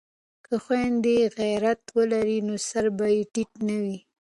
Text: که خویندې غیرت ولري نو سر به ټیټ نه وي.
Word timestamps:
که 0.45 0.55
خویندې 0.63 1.17
غیرت 1.37 1.81
ولري 1.97 2.39
نو 2.47 2.55
سر 2.69 2.85
به 2.97 3.05
ټیټ 3.33 3.51
نه 3.67 3.75
وي. 3.83 3.97